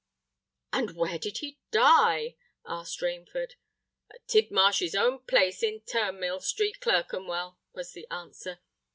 [0.73, 3.51] "And where did he die?" asked Rainford.
[4.09, 8.61] "At Tidmarsh's own place in Turnmill Street, Clerkenwell," was the answer.